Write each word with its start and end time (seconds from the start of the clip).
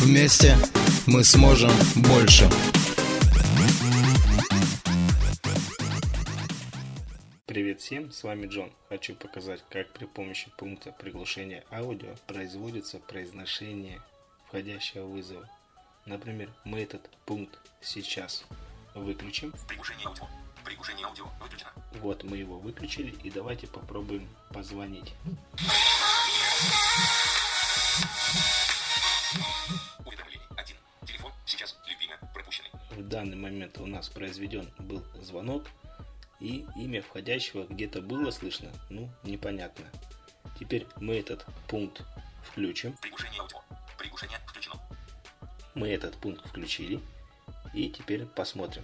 Вместе 0.00 0.56
мы 1.06 1.22
сможем 1.24 1.70
больше. 1.96 2.48
Привет 7.44 7.82
всем, 7.82 8.10
с 8.10 8.22
вами 8.22 8.46
Джон. 8.46 8.72
Хочу 8.88 9.14
показать, 9.14 9.62
как 9.68 9.92
при 9.92 10.06
помощи 10.06 10.50
пункта 10.56 10.92
приглушения 10.92 11.64
аудио 11.70 12.14
производится 12.26 12.98
произношение 12.98 14.00
входящего 14.48 15.04
вызова. 15.04 15.46
Например, 16.06 16.48
мы 16.64 16.80
этот 16.80 17.02
пункт 17.26 17.58
сейчас 17.82 18.46
выключим. 18.94 19.52
Приглушение 19.68 20.06
аудио. 20.06 20.24
Приглушение 20.64 21.06
аудио 21.06 21.26
выключено. 21.42 21.72
Вот 22.00 22.24
мы 22.24 22.38
его 22.38 22.58
выключили 22.58 23.14
и 23.22 23.30
давайте 23.30 23.66
попробуем 23.66 24.26
позвонить. 24.54 25.12
Данный 33.10 33.36
момент 33.36 33.78
у 33.78 33.86
нас 33.86 34.08
произведен 34.08 34.70
был 34.78 35.04
звонок 35.20 35.64
и 36.38 36.64
имя 36.76 37.02
входящего 37.02 37.66
где-то 37.68 38.00
было 38.00 38.30
слышно, 38.30 38.70
ну 38.88 39.10
непонятно. 39.24 39.84
Теперь 40.58 40.86
мы 41.00 41.18
этот 41.18 41.44
пункт 41.68 42.02
включим. 42.44 42.96
Приглушение 43.02 43.40
аудио. 43.40 43.58
Приглушение 43.98 44.38
включено. 44.46 44.80
Мы 45.74 45.88
этот 45.88 46.16
пункт 46.16 46.46
включили. 46.46 47.00
И 47.74 47.88
теперь 47.88 48.26
посмотрим 48.26 48.82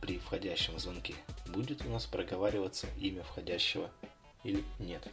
при 0.00 0.18
входящем 0.18 0.78
звонке, 0.78 1.14
будет 1.48 1.84
у 1.84 1.90
нас 1.90 2.06
проговариваться 2.06 2.86
имя 2.98 3.22
входящего 3.22 3.90
или 4.44 4.64
нет. 4.78 5.06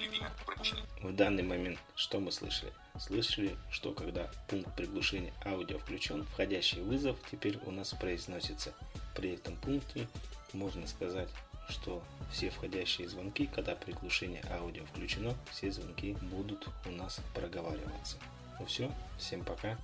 Сейчас 0.00 0.12
любимо 0.12 0.30
пропущенный. 0.44 0.82
В 1.02 1.14
данный 1.14 1.42
момент 1.42 1.78
что 1.94 2.20
мы 2.20 2.32
слышали? 2.32 2.72
Слышали, 2.98 3.56
что 3.70 3.92
когда 3.92 4.30
пункт 4.48 4.74
приглушения 4.76 5.32
аудио 5.44 5.78
включен, 5.78 6.24
входящий 6.24 6.80
вызов 6.80 7.16
теперь 7.30 7.58
у 7.66 7.70
нас 7.70 7.90
произносится. 7.92 8.74
При 9.14 9.34
этом 9.34 9.56
пункте 9.56 10.06
можно 10.52 10.86
сказать, 10.86 11.28
что 11.68 12.02
все 12.32 12.50
входящие 12.50 13.08
звонки, 13.08 13.46
когда 13.46 13.74
приглушение 13.74 14.42
аудио 14.50 14.84
включено, 14.86 15.34
все 15.50 15.70
звонки 15.70 16.16
будут 16.22 16.68
у 16.86 16.90
нас 16.90 17.20
проговариваться. 17.34 18.16
Ну 18.58 18.66
все, 18.66 18.90
всем 19.18 19.44
пока. 19.44 19.78